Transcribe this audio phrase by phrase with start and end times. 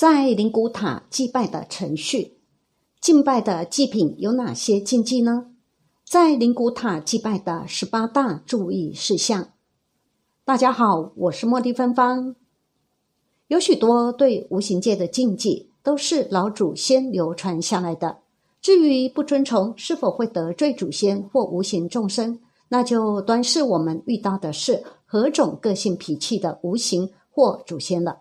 [0.00, 2.38] 在灵骨塔祭拜的程序，
[3.02, 5.48] 敬拜的祭品有哪些禁忌呢？
[6.06, 9.50] 在灵骨塔祭拜的十八大注意事项。
[10.42, 12.34] 大家好，我是茉莉芬芳。
[13.48, 18.20] 有许多对无形界的禁忌都是老祖先流传下来的。
[18.62, 28.20] 至于不遵从是否会得罪祖先或无形众生，那就端视我们遇到的是何种个性脾气的无形或祖先了。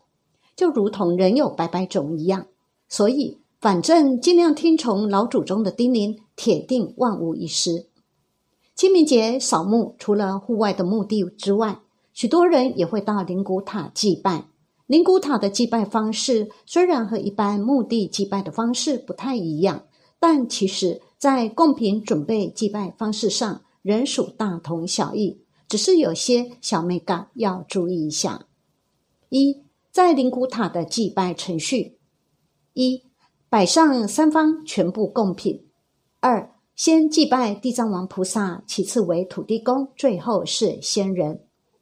[0.60, 2.48] 就如同人有百百种一样，
[2.90, 7.86] 所以反正尽量听从老祖宗的叮咛，铁定万无一失。
[8.76, 11.80] 清明节扫墓，除了户外的墓地之外，
[12.12, 14.48] 许多人也会到灵骨塔祭拜。
[14.86, 19.86] 灵骨塔的祭拜方式虽然和一般墓地祭拜的方式不太一样，
[20.20, 28.46] 但其实在贡品准备祭拜方式上仍属大同小异，只是有些小美感要注意一下。
[29.30, 31.98] 一在灵骨塔的祭拜程序：
[32.74, 33.04] 一、
[33.50, 35.64] 摆上三方全部贡品；
[36.20, 41.40] 二、先祭拜地藏王菩萨，其次为土地公，最后是仙人；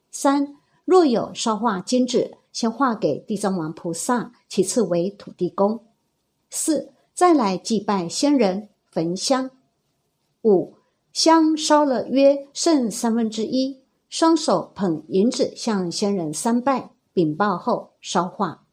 [0.09, 5.79] 三、若有烧化金纸，先化给地藏王菩萨，其次为土地公；
[6.49, 9.49] 四、再来祭拜仙人，焚香；
[10.43, 10.75] 五、
[11.11, 16.96] 香烧了约剩三分之一，双手捧银子向仙人三拜。
[17.17, 18.67] 禀报后烧化。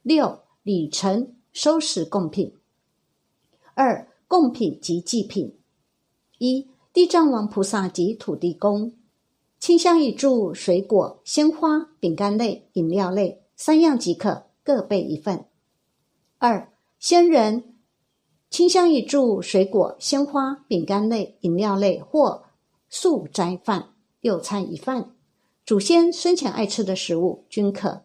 [0.00, 2.56] 六礼成收拾贡品。
[3.74, 5.58] 二贡品及祭品：
[6.38, 8.94] 一地藏王菩萨及土地公，
[9.58, 15.44] 清香一柱，水果、鲜花、饼干类、饮料类三样即可，各备一份。
[16.38, 17.74] 二仙人，
[18.48, 22.44] 清香一柱，水果、鲜花、饼干类、饮料类或
[22.88, 23.90] 素斋饭
[24.22, 25.13] 六菜一饭。
[25.66, 28.04] 祖先生前爱吃的食物均可。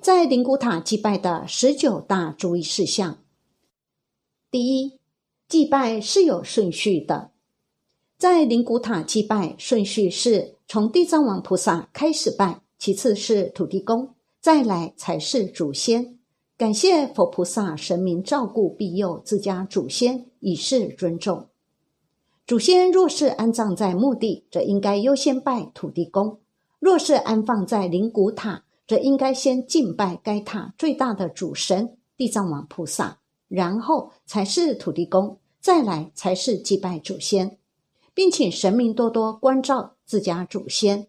[0.00, 3.18] 在灵骨塔祭拜的十九大注意事项：
[4.52, 5.00] 第一，
[5.48, 7.32] 祭拜是有顺序的。
[8.16, 16.20] 在灵骨塔祭拜顺序是从地藏王菩萨开始拜，其次是土地公，再来才是祖先。
[16.56, 21.48] 感谢佛菩萨神明照顾庇佑自家祖先，以示尊重。
[22.46, 26.38] 祖先若是安葬在墓地，则应该优先拜土地公。
[26.84, 37.56] 若是安放在灵骨塔，则应该先敬拜该塔最大的主神地藏王菩萨，然后才是土地公，再来才是祭拜祖先，
[38.12, 41.06] 并请神明多多关照自家祖先。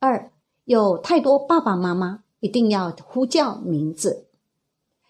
[0.00, 0.30] 二
[0.66, 4.26] 有太多爸爸妈妈，一定要呼叫名字。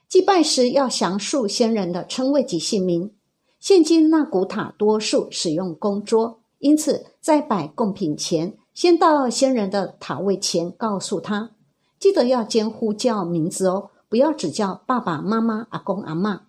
[0.09, 3.13] 祭拜时要详述先人的称谓及姓名。
[3.59, 8.57] 现今那古塔多数使用供桌，因此在摆贡品前。
[8.75, 11.53] 先到先人的塔位前，告诉他，
[12.01, 16.43] 记得要兼呼叫名字哦，不要只叫爸爸妈妈、阿公阿妈。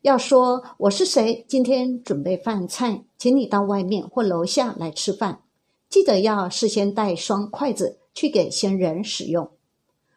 [0.00, 5.42] 要说我是谁，今天准备饭菜，请你到外面或楼下来吃饭。
[5.90, 9.50] 记得要事先带双筷子去给先人使用。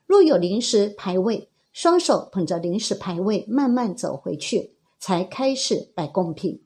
[0.06, 6.62] 若有临时牌位，双手捧着临时牌位，慢慢走回去，才开始摆贡品。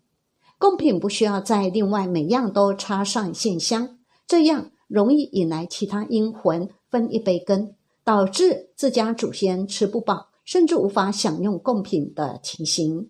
[0.59, 3.96] 贡品不需要再另外每样都插上线香。
[4.27, 7.73] 这样容易引来其他阴魂分一杯羹，
[8.03, 13.09] 导致自家祖先吃不饱，甚至无法享用贡品的情形。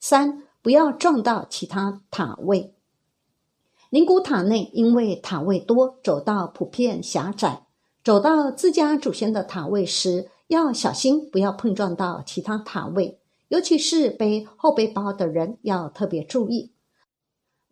[0.00, 2.74] 三，不要撞到其他塔位。
[3.90, 7.64] 灵骨塔内因为塔位多，走道普遍狭窄，
[8.02, 16.72] 走到自家祖先的塔位时，要小心不要碰撞到其他塔位，尤其是背后背包的人要特别注意。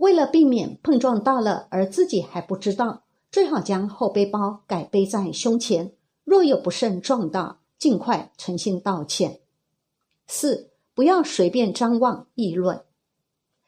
[0.02, 5.92] 为了避免碰撞到了而自己还不知道，最好将后背包改背在胸前。
[6.24, 9.38] 若有不慎撞到，尽快诚心道歉。
[10.26, 12.82] 四，不要随便张望议论。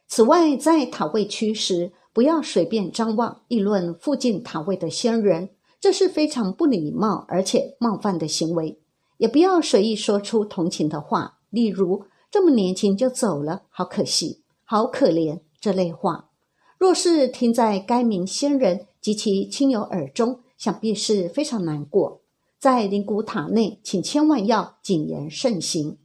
[0.08, 5.50] 此外，在塔位区时，不要随便张望议论附近塔位的先人，
[5.80, 8.80] 这是非常不礼貌而且冒犯的行为。
[9.18, 15.38] 也不要随意说出同情的话，例如“这么年轻就走了，好可惜，好可怜”。
[15.64, 16.28] 这类话，
[16.76, 22.20] 若是听在该名仙人及其亲友耳中，想必是非常难过。
[22.58, 25.96] 在灵骨塔内，请千万要谨言慎行。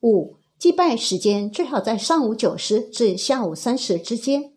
[0.00, 4.54] 五、祭拜时间最好在上午九时至下午三时之间。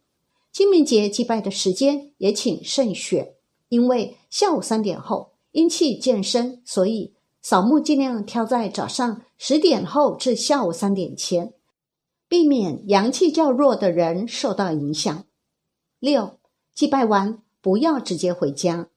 [0.53, 3.33] 清明节祭拜的时间也请慎选，
[3.67, 11.53] 因为下午三点后阴气渐深，所以扫墓尽量挑在早上十点后至下午三点前，
[12.27, 15.25] 避免阳气较弱的人受到影响。
[15.99, 16.39] 六、
[16.73, 18.89] 祭拜完不要直接回家。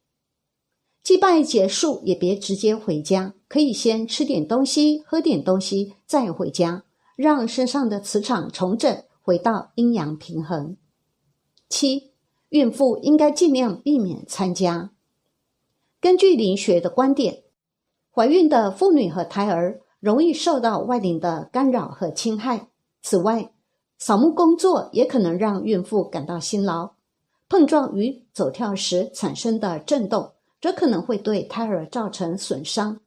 [1.02, 6.84] 祭拜结束也别直接回家，可以先吃点东西、喝点东西再回家，
[7.16, 10.76] 让身上的磁场重整，回到阴阳平衡。
[11.68, 12.12] 七，
[12.48, 14.90] 孕妇应该尽量避免参加。
[16.00, 17.44] 根据灵学的观点，
[18.10, 22.69] 怀孕的妇女和胎儿容易受到外灵的干扰和侵害。
[23.02, 23.52] 此外，
[23.98, 26.92] 扫墓工作也可能让孕妇感到辛劳，
[27.48, 30.32] 碰撞与走跳时产生的震动。
[30.60, 33.00] 则可能会对胎儿造成损伤。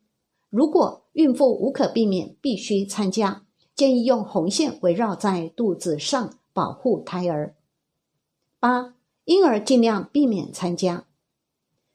[0.50, 3.44] 如果孕妇无可避免必须参加，
[3.76, 7.54] 建议用红线围绕在肚子上保护胎儿。
[8.60, 11.06] 八、婴儿尽量避免参加。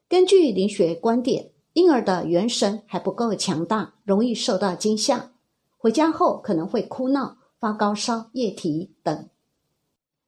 [0.09, 5.33] 根据灵学观点，婴儿的元神还不够强大，容易受到惊吓，
[5.77, 9.29] 回家后可能会哭闹、发高烧、液体等。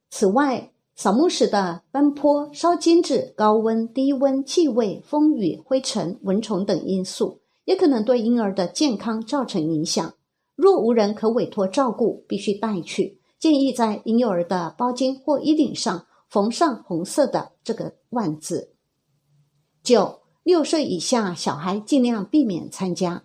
[0.09, 10.13] 此外，扫墓时的奔波、烧金纸、高温、低温、气味、风雨、灰尘、蚊虫等因素，也可能对婴儿的健康造成影响。
[10.55, 13.19] 若无人可委托照顾，必须带去。
[13.39, 18.75] 建议在婴幼儿的包巾或衣领上缝上红色的这个万字。
[19.81, 23.23] 九、六岁以下小孩尽量避免参加。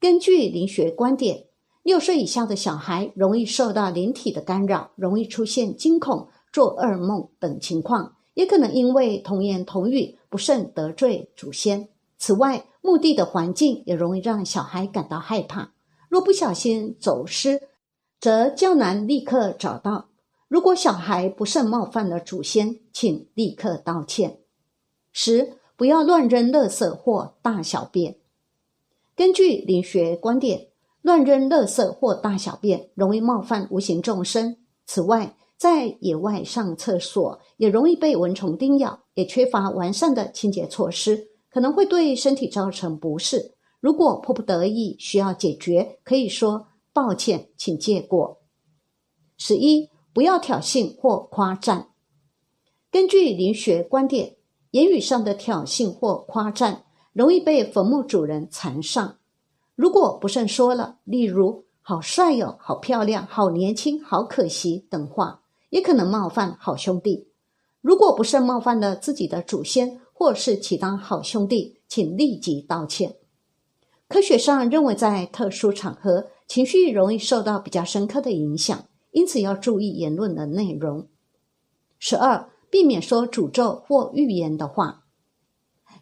[0.00, 1.48] 根据灵学观点，
[1.82, 6.28] 六岁以下的小孩容易受到灵体的干扰，容易出现惊恐。
[6.52, 11.90] 做噩梦等情况，也可能因为童言童语不慎得罪祖先。
[12.18, 15.74] 此外，墓地的环境也容易让小孩感到害怕。
[16.08, 17.68] 若不小心走失，
[18.18, 20.08] 则较难立刻找到。
[20.48, 24.40] 如果小孩不慎冒犯了祖先，请立刻道歉。
[25.12, 28.16] 十，不要乱扔垃圾或大小便。
[29.14, 30.69] 根据灵学观点，
[31.02, 34.56] 乱扔垃圾或大小便容易冒犯无形众生。
[34.86, 43.54] 此外，在野外上厕所也容易被蚊虫叮咬，也缺乏完善的清洁措施，可能会对身体造成不适。
[43.78, 48.42] 如果迫不得已需要解决，可以说抱歉，请借过。
[49.38, 51.88] 十一，不要挑衅或夸赞。
[52.90, 54.36] 根据灵学观点，
[54.72, 59.19] 言语上的挑衅或夸赞容易被坟墓主人缠上。
[59.80, 65.40] 如果不慎说了，例如“好帅哟”“好漂亮”“好年轻”“好可惜”等话。
[65.70, 67.28] 也可能冒犯好兄弟，
[67.80, 73.16] 如果不慎冒犯了自己的祖先或是其他好兄弟，请立即道歉。
[74.06, 81.08] 科学上认为，在特殊场合，情绪容易受到比较深刻的影响，因此要注意言论的内容。
[81.98, 85.04] 十二，避免说诅咒或预言的话，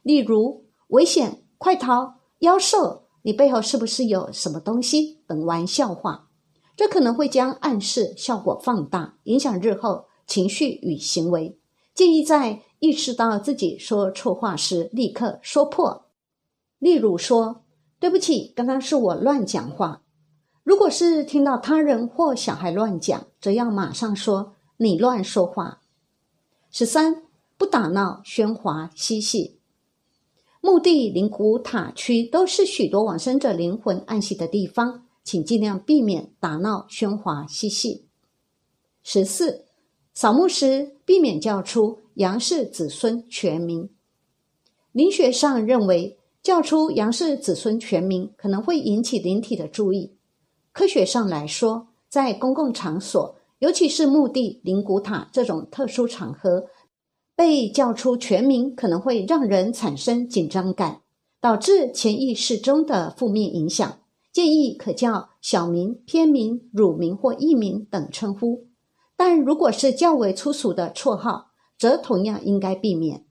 [0.02, 6.30] 例如“危险，快逃，妖兽，你背后是不是有什么东西”等玩笑话。
[6.74, 11.58] 这可能会将暗示效果放大，影响日后情绪与行为。
[11.94, 16.06] 建议在意识到自己说错话时，立刻说破。
[16.78, 17.64] 例如说
[18.00, 20.00] ：“对不起，刚刚是我乱讲话。”
[20.64, 25.82] 如果是听到他人或小孩乱讲，则要马上说：“你乱说话。”
[26.72, 27.24] 十三，
[27.58, 29.57] 不打闹、喧哗、嬉戏。
[30.68, 35.06] 墓地、灵骨塔区都是许多往生者灵魂安息的地方。
[35.24, 38.04] 请尽量避免打闹、喧哗、嬉戏。
[39.02, 39.64] 十四，
[40.12, 43.88] 扫墓时避免叫出杨氏子孙全名。
[44.92, 50.12] 灵学上认为，叫出杨氏子孙全名可能会引起灵体的注意。
[50.72, 56.66] 科学上来说，在公共场所，尤其是墓地、灵骨塔这种特殊场合，
[57.38, 61.02] 被叫出全名可能会让人产生紧张感，
[61.40, 64.00] 导致潜意识中的负面影响。
[64.32, 68.66] 建议可叫小名、偏名、乳名或艺名等称呼，
[69.16, 73.24] 但如果是较为粗俗的绰号，则同样应该避免。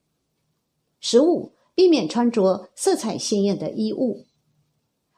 [1.01, 4.25] 十五，避免穿着色彩鲜艳的衣物。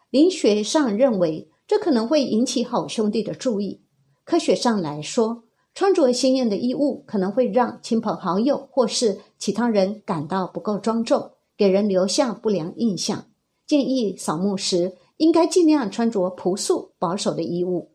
[0.10, 3.84] 灵学上认为，这可能会引起好兄弟的注意。
[4.26, 5.44] 科学上来说，
[5.80, 13.28] 穿着鲜艳的衣物可能会让亲朋好友或是其他人感到不够庄重，给人留下不良印象。
[13.66, 14.98] 建议扫墓时。
[15.16, 17.92] 应该尽量穿着朴素保守的衣物。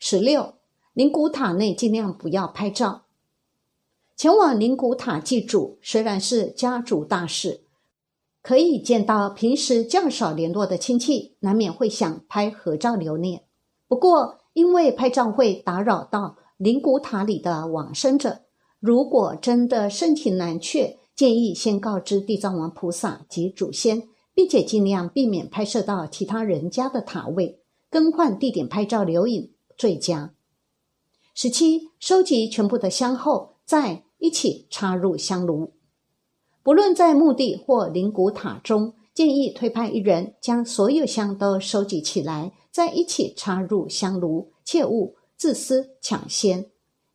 [0.00, 0.54] 十六，
[0.92, 3.02] 灵骨塔内尽量不要拍照。
[4.16, 7.62] 前往灵骨塔祭祖虽然是家族大事，
[8.42, 13.42] 可以见到平时较少联络的亲戚，难免会想拍合照留念。
[13.88, 18.42] 不过，因为拍照会打扰到灵骨塔里的往生者，
[18.78, 30.32] 如果真的盛情难却，建议先告知地藏王菩萨及祖先，并且尽量避免拍摄到其他人家的塔位，更换地点拍照留影最佳。
[31.34, 35.72] 十七，收集全部的香后，再一起插入香炉。
[36.62, 46.70] 不论在墓地或灵骨塔中，建议推派一人将所有香都收集起来，再一起插入香炉，切勿自私抢先。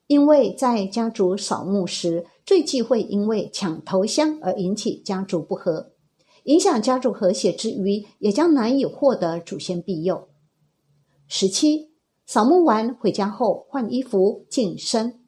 [0.08, 5.92] 因为在家族扫墓时，最忌讳因为抢头香而引起家族不和，
[6.44, 10.30] 影响家族和谐之余，也将难以获得祖先庇佑。
[11.28, 11.90] 十七。
[12.26, 15.20] 扫墓完回家后换衣服净身，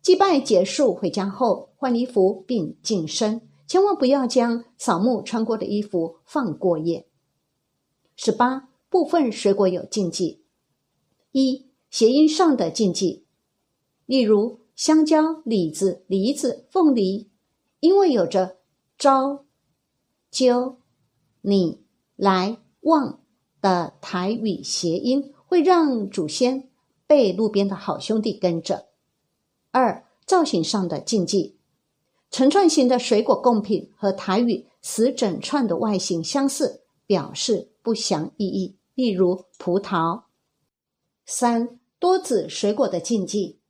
[0.00, 7.08] 祭拜结束回家后换衣服并净身，千万不要将扫墓穿过的衣服放过夜。
[8.14, 10.44] 十八部分水果有禁忌：
[11.32, 13.22] 一谐音上的禁忌，
[14.04, 17.30] 例如香蕉、李子、梨子、凤梨，
[17.78, 18.56] 因为有着
[18.98, 19.44] 招、
[20.28, 20.78] 揪、
[21.42, 21.84] 你、
[22.16, 23.20] 来、望
[23.60, 25.32] 的台语谐音。
[25.46, 26.68] 会让祖先
[27.06, 28.86] 被路边的好兄弟跟着。
[29.70, 31.54] 二、造型上的禁忌：
[32.28, 40.24] 成串型的水果贡品和台语“死整串”的外形相似，表示不祥意义，例如葡萄。
[41.24, 43.60] 三、多子水果的禁忌：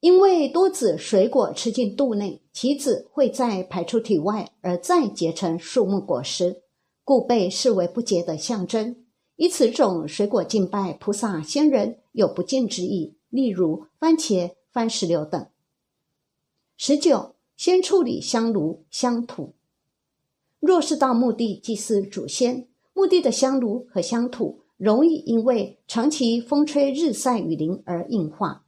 [0.00, 6.62] 因为多子水果吃进肚内，其子会再排出体外，而再结成树木果实，
[7.04, 9.04] 故被视为不洁的象征。
[9.36, 15.46] 以此种水果敬拜菩萨仙人有不敬之意，例如番茄、番石榴等。
[16.76, 19.54] 十九，先处理香炉香土。
[20.60, 28.64] 若是到墓地祭祀祖先，墓地的香炉和香土容易因为长期风吹日晒雨淋而硬化。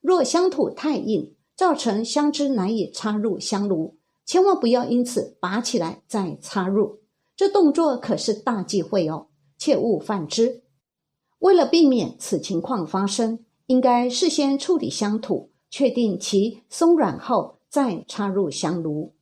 [0.00, 7.00] 若香土太硬，造成香枝难以插入香炉，千万不要因此拔起来再插入，
[7.36, 9.26] 这动作可是大忌讳哦。
[9.58, 10.62] 切勿犯之。
[11.40, 19.14] 为了避免此情况发生，应该事先处理香土，确定其松软后再插入香炉。